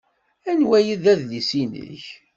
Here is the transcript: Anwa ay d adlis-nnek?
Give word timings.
Anwa 0.49 0.75
ay 0.79 0.89
d 1.03 1.05
adlis-nnek? 1.13 2.05